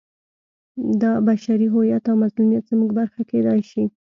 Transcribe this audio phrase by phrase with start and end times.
[1.01, 3.83] دا بشري هویت او مظلومیت زموږ برخه کېدای شي.